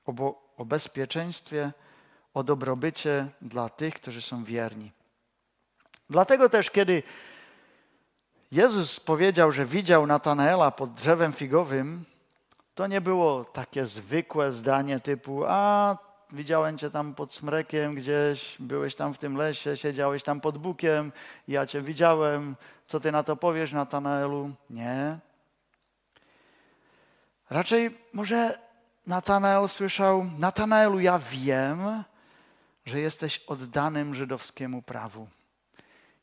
o, 0.06 0.14
o 0.58 0.66
bezpieczeństwie, 0.66 1.72
o 2.34 2.44
dobrobycie 2.44 3.28
dla 3.42 3.70
tych, 3.70 3.94
którzy 3.94 4.22
są 4.22 4.44
wierni. 4.44 4.92
Dlatego 6.10 6.50
też, 6.50 6.72
kiedy 6.72 7.04
Jezus 8.52 9.00
powiedział, 9.00 9.52
że 9.52 9.66
widział 9.66 10.08
Natanaela 10.08 10.72
pod 10.72 10.94
drzewem 10.94 11.34
figowym, 11.34 12.06
to 12.76 12.88
nie 12.88 13.02
było 13.02 13.46
takie 13.46 13.86
zwykłe 13.86 14.52
zdanie 14.52 15.00
typu: 15.00 15.44
A, 15.48 15.98
widziałem 16.32 16.78
cię 16.78 16.92
tam 16.92 17.16
pod 17.16 17.34
smrekiem 17.34 17.96
gdzieś, 17.96 18.56
byłeś 18.60 18.96
tam 18.96 19.14
w 19.14 19.18
tym 19.18 19.36
lesie, 19.36 19.78
siedziałeś 19.78 20.24
tam 20.24 20.42
pod 20.42 20.58
bukiem, 20.58 21.12
ja 21.48 21.66
cię 21.66 21.82
widziałem, 21.82 22.56
co 22.88 23.00
ty 23.00 23.12
na 23.12 23.24
to 23.24 23.36
powiesz, 23.36 23.72
Natanaelu? 23.72 24.52
Nie. 24.70 25.20
Raczej 27.50 27.98
może 28.14 28.60
Natanael 29.08 29.68
słyszał: 29.68 30.26
Natanaelu, 30.40 31.00
ja 31.00 31.20
wiem, 31.20 32.04
że 32.86 33.00
jesteś 33.00 33.38
oddanym 33.38 34.16
żydowskiemu 34.16 34.82
prawu 34.82 35.28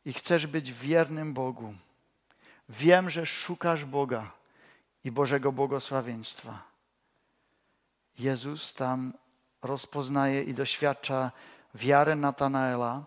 i 0.04 0.12
chcesz 0.12 0.46
być 0.46 0.72
wiernym 0.72 1.34
Bogu. 1.34 1.74
Wiem, 2.68 3.10
że 3.10 3.26
szukasz 3.26 3.84
Boga 3.84 4.41
i 5.04 5.10
Bożego 5.10 5.52
błogosławieństwa. 5.52 6.62
Jezus 8.18 8.74
tam 8.74 9.12
rozpoznaje 9.62 10.42
i 10.42 10.54
doświadcza 10.54 11.30
wiarę 11.74 12.16
Natanaela, 12.16 13.04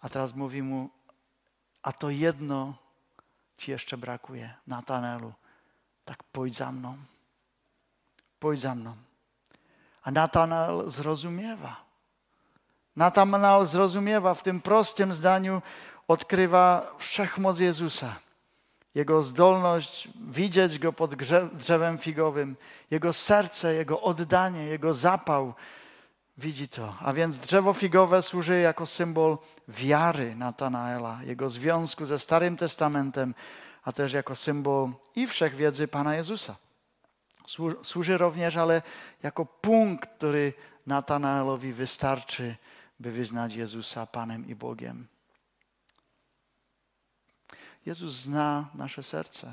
a 0.00 0.08
teraz 0.08 0.34
mówi 0.34 0.62
mu, 0.62 0.90
a 1.82 1.92
to 1.92 2.10
jedno 2.10 2.74
ci 3.56 3.70
jeszcze 3.70 3.96
brakuje, 3.96 4.54
Natanaelu. 4.66 5.32
Tak 6.04 6.22
pójdź 6.22 6.54
za 6.54 6.72
mną. 6.72 6.96
Pójdź 8.38 8.60
za 8.60 8.74
mną. 8.74 8.96
A 10.02 10.10
Natanael 10.10 10.90
zrozumiewa. 10.90 11.76
Natanael 12.96 13.66
zrozumiewa 13.66 14.34
w 14.34 14.42
tym 14.42 14.60
prostym 14.60 15.14
zdaniu, 15.14 15.62
odkrywa 16.08 16.94
wszechmoc 16.98 17.58
Jezusa. 17.58 18.16
Jego 18.96 19.22
zdolność 19.22 20.08
widzieć 20.28 20.78
Go 20.78 20.92
pod 20.92 21.14
drzewem 21.52 21.98
figowym, 21.98 22.56
Jego 22.90 23.12
serce, 23.12 23.74
Jego 23.74 24.00
oddanie, 24.00 24.64
Jego 24.64 24.94
zapał. 24.94 25.54
Widzi 26.38 26.68
to. 26.68 26.94
A 27.00 27.12
więc 27.12 27.38
drzewo 27.38 27.72
figowe 27.72 28.22
służy 28.22 28.60
jako 28.60 28.86
symbol 28.86 29.38
wiary 29.68 30.34
Natanaela, 30.34 31.18
jego 31.22 31.48
związku 31.50 32.06
ze 32.06 32.18
Starym 32.18 32.56
Testamentem, 32.56 33.34
a 33.84 33.92
też 33.92 34.12
jako 34.12 34.34
symbol 34.34 34.90
i 35.14 35.26
wszechwiedzy 35.26 35.88
Pana 35.88 36.14
Jezusa. 36.14 36.56
Służy 37.82 38.18
również, 38.18 38.56
ale 38.56 38.82
jako 39.22 39.46
punkt, 39.46 40.10
który 40.16 40.52
Natanaelowi 40.86 41.72
wystarczy, 41.72 42.56
by 43.00 43.12
wyznać 43.12 43.54
Jezusa 43.54 44.06
Panem 44.06 44.48
i 44.48 44.54
Bogiem. 44.54 45.06
Jezus 47.86 48.12
zna 48.12 48.68
nasze 48.74 49.02
serce. 49.02 49.52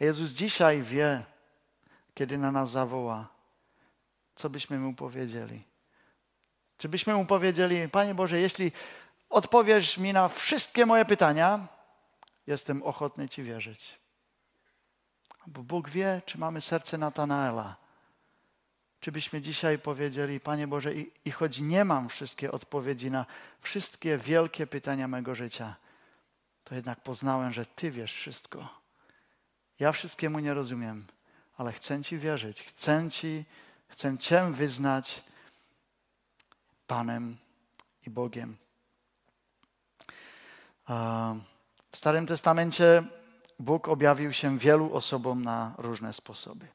Jezus 0.00 0.30
dzisiaj 0.30 0.82
wie, 0.82 1.24
kiedy 2.14 2.38
na 2.38 2.52
nas 2.52 2.70
zawoła, 2.70 3.28
co 4.34 4.50
byśmy 4.50 4.78
mu 4.78 4.94
powiedzieli. 4.94 5.62
Czy 6.78 6.88
byśmy 6.88 7.14
mu 7.14 7.26
powiedzieli, 7.26 7.88
Panie 7.88 8.14
Boże, 8.14 8.40
jeśli 8.40 8.72
odpowiesz 9.30 9.98
mi 9.98 10.12
na 10.12 10.28
wszystkie 10.28 10.86
moje 10.86 11.04
pytania, 11.04 11.68
jestem 12.46 12.82
ochotny 12.82 13.28
Ci 13.28 13.42
wierzyć. 13.42 13.98
Bo 15.46 15.62
Bóg 15.62 15.90
wie, 15.90 16.22
czy 16.26 16.38
mamy 16.38 16.60
serce 16.60 16.98
Natanaela. 16.98 17.76
Czy 19.00 19.12
byśmy 19.12 19.40
dzisiaj 19.40 19.78
powiedzieli, 19.78 20.40
Panie 20.40 20.66
Boże, 20.66 20.94
i, 20.94 21.12
i 21.24 21.30
choć 21.30 21.60
nie 21.60 21.84
mam 21.84 22.08
wszystkie 22.08 22.52
odpowiedzi 22.52 23.10
na 23.10 23.26
wszystkie 23.60 24.18
wielkie 24.18 24.66
pytania 24.66 25.08
mego 25.08 25.34
życia, 25.34 25.76
to 26.72 26.76
jednak 26.76 27.00
poznałem, 27.00 27.52
że 27.52 27.66
Ty 27.66 27.90
wiesz 27.90 28.14
wszystko. 28.14 28.68
Ja 29.78 29.92
wszystkiemu 29.92 30.38
nie 30.38 30.54
rozumiem, 30.54 31.06
ale 31.56 31.72
chcę 31.72 32.02
Ci 32.02 32.18
wierzyć, 32.18 32.62
chcę 32.62 33.10
Ci, 33.10 33.44
chcę 33.88 34.18
Cię 34.18 34.52
wyznać 34.52 35.22
Panem 36.86 37.36
i 38.06 38.10
Bogiem. 38.10 38.56
W 41.90 41.96
Starym 41.96 42.26
Testamencie 42.26 43.02
Bóg 43.58 43.88
objawił 43.88 44.32
się 44.32 44.58
wielu 44.58 44.94
osobom 44.94 45.44
na 45.44 45.74
różne 45.78 46.12
sposoby. 46.12 46.68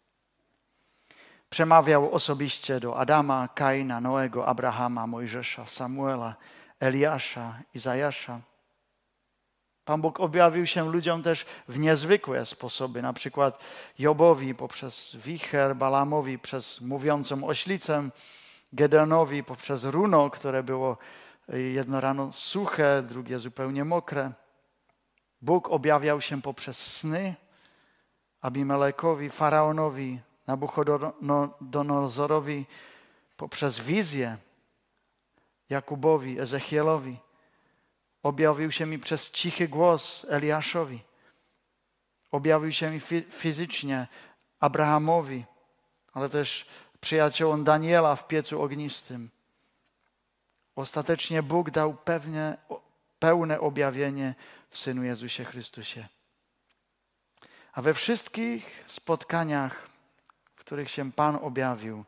Przemawiał 1.50 2.14
osobiście 2.14 2.80
do 2.80 3.00
Adama, 3.00 3.48
Kaina, 3.48 4.02
Noego, 4.02 4.48
Abrahama, 4.48 5.08
Mojżesza, 5.08 5.66
Samuela, 5.66 6.36
Eliasza, 6.80 7.60
Izajasza. 7.74 8.40
Pan 9.88 10.02
Bóg 10.02 10.20
objawił 10.20 10.66
się 10.66 10.92
ludziom 10.92 11.24
też 11.24 11.46
w 11.68 11.80
niezwykłe 11.80 12.46
sposoby, 12.46 13.02
na 13.02 13.14
przykład 13.14 13.64
Jobowi 14.00 14.56
poprzez 14.56 15.16
wicher, 15.16 15.76
Balamowi 15.76 16.40
przez 16.40 16.82
mówiącą 16.82 17.48
oślicę, 17.48 18.10
Gedeonowi 18.74 19.44
poprzez 19.44 19.84
runo, 19.84 20.30
które 20.30 20.64
było 20.64 20.98
jedno 21.74 22.02
rano 22.02 22.32
suche, 22.32 23.04
drugie 23.04 23.40
zupełnie 23.40 23.86
mokre. 23.86 24.32
Bóg 25.42 25.70
objawiał 25.70 26.22
się 26.22 26.42
poprzez 26.42 26.98
sny 26.98 27.36
Abimelekowi, 28.42 29.30
Faraonowi, 29.30 30.20
Nabuchodonozorowi, 30.48 32.66
poprzez 33.38 33.80
wizję 33.80 34.38
Jakubowi, 35.70 36.40
Ezechielowi. 36.40 37.27
Objawił 38.28 38.72
się 38.72 38.86
mi 38.86 39.00
przez 39.00 39.32
cichy 39.32 39.68
głos 39.68 40.26
Eliaszowi. 40.30 41.04
Objawił 42.32 42.72
się 42.72 42.92
mi 42.92 43.00
fizycznie 43.30 44.08
Abrahamowi, 44.60 45.46
ale 46.14 46.30
też 46.30 46.66
przyjaciołom 47.02 47.64
Daniela 47.64 48.16
w 48.16 48.28
piecu 48.28 48.62
ognistym. 48.62 49.30
Ostatecznie 50.76 51.44
Bóg 51.44 51.72
dał 51.72 51.94
pewne, 51.94 52.58
pełne 53.20 53.60
objawienie 53.60 54.36
w 54.70 54.78
Synu 54.78 55.04
Jezusie 55.04 55.46
Chrystusie. 55.46 56.08
A 57.74 57.82
we 57.82 57.94
wszystkich 57.94 58.84
spotkaniach, 58.86 59.90
w 60.56 60.60
których 60.60 60.92
się 60.92 61.12
Pan 61.12 61.36
objawił, 61.36 62.06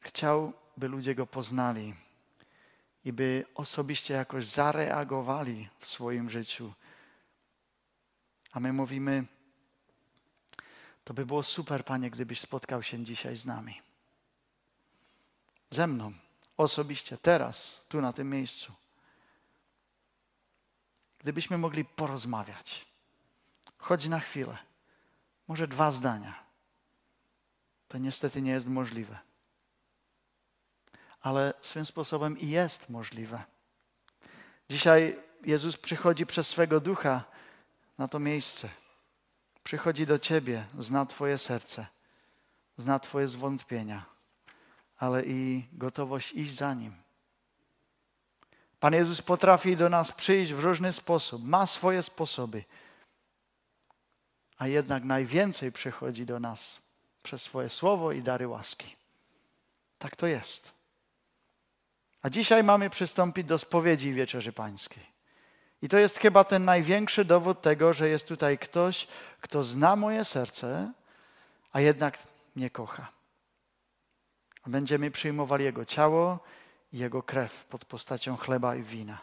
chciał, 0.00 0.52
by 0.76 0.88
ludzie 0.88 1.14
Go 1.14 1.26
poznali 1.26 2.01
i 3.04 3.12
by 3.12 3.44
osobiście 3.54 4.14
jakoś 4.14 4.46
zareagowali 4.46 5.68
w 5.78 5.86
swoim 5.86 6.30
życiu. 6.30 6.72
A 8.52 8.60
my 8.60 8.72
mówimy, 8.72 9.24
to 11.04 11.14
by 11.14 11.26
było 11.26 11.42
super, 11.42 11.84
Panie, 11.84 12.10
gdybyś 12.10 12.40
spotkał 12.40 12.82
się 12.82 13.04
dzisiaj 13.04 13.36
z 13.36 13.46
nami. 13.46 13.80
Ze 15.70 15.86
mną, 15.86 16.12
osobiście, 16.56 17.18
teraz, 17.18 17.84
tu 17.88 18.00
na 18.00 18.12
tym 18.12 18.30
miejscu. 18.30 18.72
Gdybyśmy 21.18 21.58
mogli 21.58 21.84
porozmawiać, 21.84 22.86
choć 23.78 24.08
na 24.08 24.20
chwilę, 24.20 24.58
może 25.48 25.68
dwa 25.68 25.90
zdania, 25.90 26.44
to 27.88 27.98
niestety 27.98 28.42
nie 28.42 28.50
jest 28.50 28.68
możliwe. 28.68 29.31
Ale 31.22 31.54
swym 31.60 31.84
sposobem 31.84 32.38
i 32.38 32.48
jest 32.48 32.90
możliwe. 32.90 33.42
Dzisiaj 34.68 35.18
Jezus 35.44 35.76
przychodzi 35.76 36.26
przez 36.26 36.48
swego 36.48 36.80
ducha 36.80 37.24
na 37.98 38.08
to 38.08 38.18
miejsce 38.18 38.68
przychodzi 39.64 40.06
do 40.06 40.18
Ciebie, 40.18 40.64
zna 40.78 41.06
Twoje 41.06 41.38
serce, 41.38 41.86
zna 42.76 42.98
Twoje 42.98 43.28
zwątpienia, 43.28 44.04
ale 44.98 45.24
i 45.24 45.68
gotowość 45.72 46.32
iść 46.32 46.52
za 46.52 46.74
Nim. 46.74 46.94
Pan 48.80 48.94
Jezus 48.94 49.22
potrafi 49.22 49.76
do 49.76 49.88
nas 49.88 50.12
przyjść 50.12 50.52
w 50.52 50.60
różny 50.60 50.92
sposób, 50.92 51.44
ma 51.44 51.66
swoje 51.66 52.02
sposoby, 52.02 52.64
a 54.58 54.66
jednak 54.66 55.04
najwięcej 55.04 55.72
przychodzi 55.72 56.26
do 56.26 56.40
nas 56.40 56.82
przez 57.22 57.42
swoje 57.42 57.68
słowo 57.68 58.12
i 58.12 58.22
dary 58.22 58.48
łaski. 58.48 58.96
Tak 59.98 60.16
to 60.16 60.26
jest. 60.26 60.81
A 62.22 62.30
dzisiaj 62.30 62.64
mamy 62.64 62.90
przystąpić 62.90 63.46
do 63.46 63.58
spowiedzi 63.58 64.12
Wieczerzy 64.12 64.52
Pańskiej. 64.52 65.12
I 65.82 65.88
to 65.88 65.98
jest 65.98 66.18
chyba 66.18 66.44
ten 66.44 66.64
największy 66.64 67.24
dowód 67.24 67.62
tego, 67.62 67.92
że 67.92 68.08
jest 68.08 68.28
tutaj 68.28 68.58
ktoś, 68.58 69.06
kto 69.40 69.62
zna 69.62 69.96
moje 69.96 70.24
serce, 70.24 70.92
a 71.72 71.80
jednak 71.80 72.18
mnie 72.56 72.70
kocha. 72.70 73.08
Będziemy 74.66 75.10
przyjmowali 75.10 75.64
Jego 75.64 75.84
ciało 75.84 76.38
i 76.92 76.98
Jego 76.98 77.22
krew 77.22 77.64
pod 77.64 77.84
postacią 77.84 78.36
chleba 78.36 78.76
i 78.76 78.82
wina. 78.82 79.18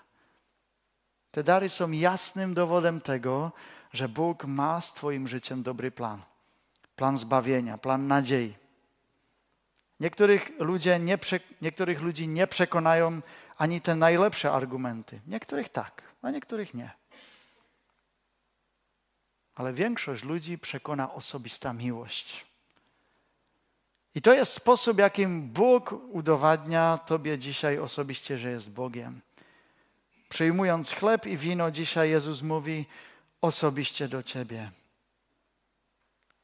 Te 1.31 1.43
dary 1.43 1.69
są 1.69 1.91
jasnym 1.91 2.53
dowodem 2.53 3.01
tego, 3.01 3.51
że 3.93 4.09
Bóg 4.09 4.45
ma 4.45 4.81
z 4.81 4.93
Twoim 4.93 5.27
życiem 5.27 5.63
dobry 5.63 5.91
plan. 5.91 6.21
Plan 6.95 7.17
zbawienia, 7.17 7.77
plan 7.77 8.07
nadziei. 8.07 8.55
Niektórych, 9.99 10.51
ludzie 10.59 10.99
nie, 10.99 11.17
niektórych 11.61 12.01
ludzi 12.01 12.27
nie 12.27 12.47
przekonają 12.47 13.21
ani 13.57 13.81
te 13.81 13.95
najlepsze 13.95 14.51
argumenty. 14.51 15.21
Niektórych 15.27 15.69
tak 15.69 16.01
a 16.21 16.31
niektórych 16.31 16.73
nie. 16.73 16.91
Ale 19.55 19.73
większość 19.73 20.23
ludzi 20.23 20.57
przekona 20.57 21.13
osobista 21.13 21.73
miłość. 21.73 22.45
I 24.15 24.21
to 24.21 24.33
jest 24.33 24.53
sposób, 24.53 24.97
jakim 24.97 25.49
Bóg 25.49 25.91
udowadnia 25.91 26.99
Tobie 27.05 27.37
dzisiaj 27.37 27.79
osobiście, 27.79 28.37
że 28.37 28.51
jest 28.51 28.71
Bogiem. 28.71 29.21
Przyjmując 30.29 30.91
chleb 30.91 31.25
i 31.25 31.37
wino, 31.37 31.71
dzisiaj 31.71 32.09
Jezus 32.09 32.41
mówi 32.41 32.85
osobiście 33.41 34.07
do 34.07 34.23
Ciebie. 34.23 34.71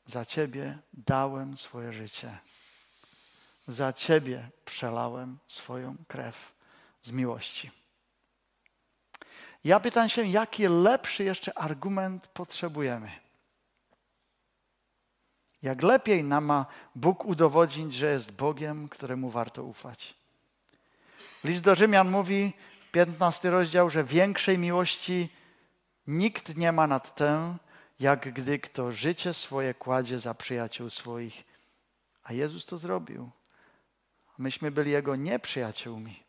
Za 0.06 0.26
Ciebie 0.26 0.78
dałem 0.94 1.58
swoje 1.58 1.94
życie. 1.94 2.38
Za 3.68 3.94
Ciebie 3.94 4.50
przelałem 4.66 5.38
swoją 5.48 5.96
krew 6.08 6.54
z 7.02 7.12
miłości. 7.12 7.72
Ja 9.64 9.80
pytam 9.80 10.10
się, 10.10 10.26
jaki 10.26 10.68
lepszy 10.68 11.24
jeszcze 11.24 11.58
argument 11.58 12.28
potrzebujemy? 12.28 13.12
Jak 15.62 15.84
lepiej 15.84 16.24
nam 16.24 16.46
ma 16.46 16.66
Bóg 16.96 17.26
udowodnić, 17.26 17.94
że 17.94 18.12
jest 18.12 18.32
Bogiem, 18.32 18.90
któremu 18.90 19.30
warto 19.30 19.64
ufać? 19.64 20.14
List 21.44 21.64
do 21.64 21.76
Rzymian 21.76 22.10
mówi, 22.12 22.54
15 22.92 23.50
rozdział, 23.50 23.90
że 23.90 24.04
większej 24.04 24.58
miłości 24.58 25.30
nikt 26.08 26.56
nie 26.56 26.72
ma 26.72 26.88
nad 26.88 27.16
tę, 27.16 27.58
jak 28.00 28.34
gdy 28.34 28.60
kto 28.60 28.92
życie 28.92 29.34
swoje 29.34 29.74
kładzie 29.74 30.20
za 30.20 30.34
przyjaciół 30.34 30.90
swoich. 30.90 31.44
A 32.24 32.34
Jezus 32.34 32.66
to 32.66 32.78
zrobił. 32.78 33.32
Myśmy 34.38 34.72
byli 34.72 34.92
Jego 34.92 35.16
nieprzyjaciółmi. 35.16 36.24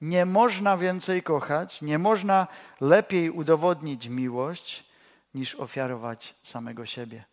Nie 0.00 0.26
można 0.26 0.76
więcej 0.76 1.22
kochać, 1.22 1.82
nie 1.82 1.98
można 1.98 2.46
lepiej 2.80 3.30
udowodnić 3.30 4.08
miłość, 4.08 4.84
niż 5.34 5.54
ofiarować 5.54 6.34
samego 6.42 6.86
siebie. 6.86 7.24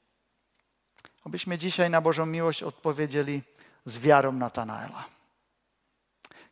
Obyśmy 1.24 1.58
dzisiaj 1.58 1.90
na 1.90 2.02
Bożą 2.02 2.26
miłość 2.26 2.64
odpowiedzieli 2.64 3.42
z 3.86 4.00
wiarą 4.00 4.32
Natanaela. 4.32 5.06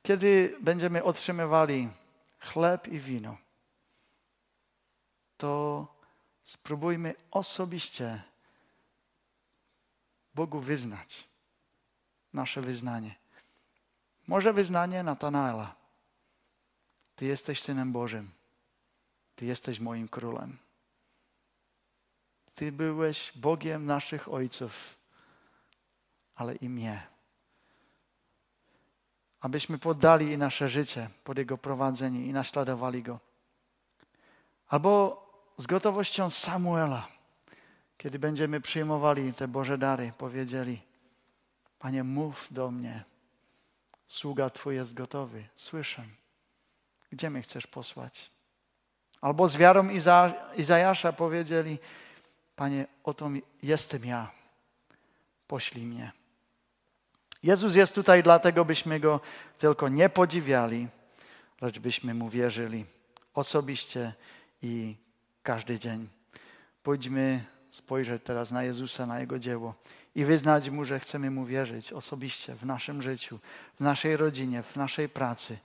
Kiedy 0.04 0.58
będziemy 0.62 1.04
otrzymywali 1.04 1.90
chleb 2.40 2.88
i 2.88 3.00
wino, 3.00 3.38
to 5.38 5.88
spróbujmy 6.44 7.16
osobiście 7.32 8.22
Bogu 10.36 10.60
wyznać 10.60 11.28
nasze 12.34 12.62
wyznanie. 12.62 13.16
Może 14.28 14.54
wyznanie 14.54 15.04
Natanaela. 15.04 15.76
Ty 17.16 17.26
jesteś 17.26 17.62
Synem 17.62 17.92
Bożym. 17.92 18.32
Ty 19.36 19.46
jesteś 19.46 19.80
moim 19.80 20.08
królem. 20.08 20.58
Ty 22.56 22.72
byłeś 22.72 23.32
Bogiem 23.36 23.86
naszych 23.86 24.34
ojców, 24.34 24.98
ale 26.36 26.56
i 26.56 26.70
mnie. 26.70 27.08
Abyśmy 29.40 29.78
poddali 29.78 30.38
nasze 30.38 30.70
życie 30.70 31.10
pod 31.24 31.38
Jego 31.38 31.58
prowadzenie 31.58 32.26
i 32.26 32.34
naśladowali 32.34 33.04
Go. 33.04 33.20
Albo 34.68 35.24
z 35.58 35.68
gotowością 35.68 36.30
Samuela, 36.30 37.08
kiedy 37.98 38.20
będziemy 38.20 38.62
przyjmowali 38.62 39.34
te 39.34 39.48
Boże 39.48 39.78
dary, 39.78 40.14
powiedzieli: 40.18 40.82
Panie, 41.80 42.04
mów 42.04 42.48
do 42.52 42.72
mnie, 42.72 43.04
sługa 44.08 44.50
Twój 44.50 44.76
jest 44.76 44.94
gotowy, 44.94 45.44
słyszę. 45.56 46.04
Gdzie 47.12 47.30
mnie 47.30 47.42
chcesz 47.42 47.68
posłać? 47.68 48.32
Albo 49.22 49.48
z 49.48 49.58
wiarą 49.58 49.90
Iza, 49.90 50.34
Izajasza 50.56 51.14
powiedzieli: 51.14 51.80
Panie, 52.56 52.86
oto 53.04 53.30
jestem 53.64 54.06
ja, 54.06 54.32
poślij 55.48 55.86
mnie. 55.86 56.12
Jezus 57.44 57.76
jest 57.76 57.96
tutaj 57.96 58.24
dlatego, 58.24 58.66
byśmy 58.66 59.00
Go 59.00 59.20
tylko 59.58 59.90
nie 59.90 60.10
podziwiali, 60.10 60.88
lecz 61.62 61.80
byśmy 61.80 62.14
Mu 62.14 62.30
wierzyli 62.30 62.86
osobiście 63.34 64.14
i 64.62 64.96
każdy 65.44 65.80
dzień. 65.80 66.10
Pójdźmy 66.84 67.46
spojrzeć 67.72 68.24
teraz 68.26 68.52
na 68.52 68.64
Jezusa, 68.64 69.06
na 69.06 69.20
Jego 69.20 69.40
dzieło 69.40 69.74
i 70.18 70.26
wyznać 70.26 70.70
Mu, 70.70 70.86
że 70.86 71.00
chcemy 71.00 71.32
Mu 71.32 71.46
wierzyć 71.46 71.94
osobiście 71.94 72.56
w 72.56 72.66
naszym 72.66 73.02
życiu, 73.02 73.40
w 73.76 73.80
naszej 73.80 74.18
rodzinie, 74.18 74.64
w 74.64 74.76
naszej 74.76 75.10
pracy 75.10 75.58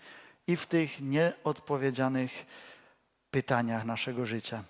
i 0.47 0.57
w 0.57 0.67
tych 0.67 1.01
nieodpowiedzianych 1.01 2.47
pytaniach 3.31 3.85
naszego 3.85 4.27
życia. 4.27 4.65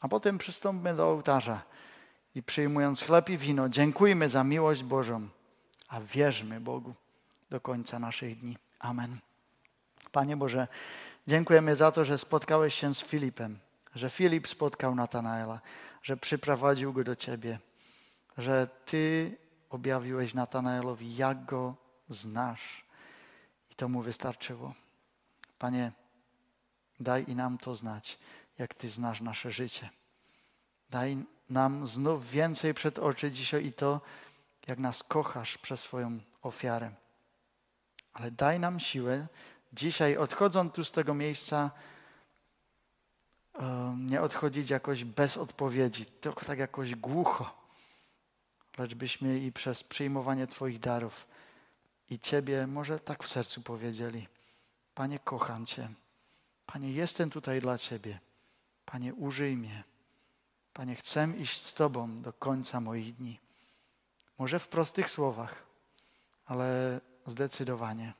A 0.00 0.08
potem 0.08 0.38
przystąpmy 0.38 0.94
do 0.94 1.08
ołtarza 1.10 1.62
i 2.34 2.42
przyjmując 2.42 3.02
chleb 3.02 3.30
i 3.30 3.38
wino, 3.38 3.68
dziękujmy 3.68 4.28
za 4.28 4.44
miłość 4.44 4.82
Bożą, 4.82 5.28
a 5.88 6.00
wierzmy 6.00 6.60
Bogu 6.60 6.94
do 7.50 7.60
końca 7.60 7.98
naszych 7.98 8.38
dni. 8.38 8.58
Amen. 8.78 9.18
Panie 10.12 10.36
Boże, 10.36 10.68
dziękujemy 11.26 11.76
za 11.76 11.92
to, 11.92 12.04
że 12.04 12.18
spotkałeś 12.18 12.74
się 12.74 12.94
z 12.94 13.02
Filipem, 13.02 13.58
że 13.94 14.10
Filip 14.10 14.48
spotkał 14.48 14.94
Natanaela, 14.94 15.60
że 16.02 16.16
przyprowadził 16.16 16.92
go 16.92 17.04
do 17.04 17.16
Ciebie, 17.16 17.58
że 18.38 18.68
Ty 18.84 19.36
objawiłeś 19.70 20.34
Natanaelowi, 20.34 21.16
jak 21.16 21.44
go 21.44 21.74
znasz. 22.08 22.84
I 23.70 23.74
to 23.74 23.88
mu 23.88 24.02
wystarczyło. 24.02 24.74
Panie, 25.58 25.92
daj 27.00 27.24
i 27.28 27.34
nam 27.34 27.58
to 27.58 27.74
znać 27.74 28.18
jak 28.58 28.74
Ty 28.74 28.88
znasz 28.88 29.20
nasze 29.20 29.52
życie. 29.52 29.90
Daj 30.90 31.24
nam 31.50 31.86
znów 31.86 32.30
więcej 32.30 32.74
przed 32.74 32.98
oczy 32.98 33.30
dzisiaj 33.30 33.66
i 33.66 33.72
to, 33.72 34.00
jak 34.66 34.78
nas 34.78 35.02
kochasz 35.02 35.58
przez 35.58 35.80
swoją 35.80 36.20
ofiarę. 36.42 36.90
Ale 38.12 38.30
daj 38.30 38.60
nam 38.60 38.80
siłę 38.80 39.26
dzisiaj, 39.72 40.16
odchodząc 40.16 40.74
tu 40.74 40.84
z 40.84 40.92
tego 40.92 41.14
miejsca, 41.14 41.70
nie 43.96 44.20
odchodzić 44.20 44.70
jakoś 44.70 45.04
bez 45.04 45.36
odpowiedzi, 45.36 46.06
tylko 46.06 46.44
tak 46.44 46.58
jakoś 46.58 46.94
głucho, 46.94 47.65
lecz 48.78 48.94
byśmy 48.94 49.38
i 49.38 49.52
przez 49.52 49.84
przyjmowanie 49.84 50.46
Twoich 50.46 50.80
darów 50.80 51.26
i 52.10 52.20
Ciebie 52.20 52.66
może 52.66 52.98
tak 53.00 53.24
w 53.24 53.28
sercu 53.28 53.62
powiedzieli: 53.62 54.28
Panie, 54.94 55.18
kocham 55.18 55.66
Cię. 55.66 55.88
Panie, 56.66 56.92
jestem 56.92 57.30
tutaj 57.30 57.60
dla 57.60 57.78
Ciebie. 57.78 58.18
Panie, 58.84 59.14
użyj 59.14 59.56
mnie. 59.56 59.84
Panie, 60.72 60.94
chcę 60.94 61.28
iść 61.38 61.62
z 61.62 61.74
Tobą 61.74 62.22
do 62.22 62.32
końca 62.32 62.80
moich 62.80 63.14
dni. 63.14 63.40
Może 64.38 64.58
w 64.58 64.68
prostych 64.68 65.10
słowach, 65.10 65.62
ale 66.46 67.00
zdecydowanie. 67.26 68.12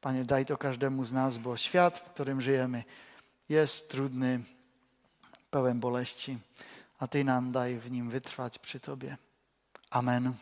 Panie, 0.00 0.24
daj 0.24 0.46
to 0.46 0.58
każdemu 0.58 1.04
z 1.04 1.12
nas, 1.12 1.38
bo 1.38 1.56
świat, 1.56 1.98
w 1.98 2.10
którym 2.10 2.40
żyjemy, 2.40 2.84
jest 3.48 3.90
trudny, 3.90 4.40
pełen 5.50 5.80
boleści, 5.80 6.38
a 6.98 7.08
Ty 7.08 7.24
nam 7.24 7.52
daj 7.52 7.78
w 7.78 7.90
nim 7.90 8.10
wytrwać 8.10 8.58
przy 8.58 8.80
Tobie. 8.80 9.16
Amen. 9.94 10.34